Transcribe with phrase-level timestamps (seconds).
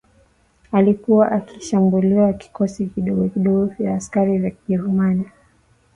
[0.71, 5.25] alikuwa akivishambulia vikosi vidogo vidogo vya askari vya Kijerumani